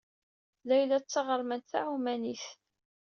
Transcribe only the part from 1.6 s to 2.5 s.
taɛumanit.